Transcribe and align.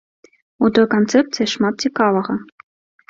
У 0.67 0.71
той 0.77 0.87
канцэпцыі 0.95 1.49
шмат 1.53 1.73
цікавага. 1.89 2.33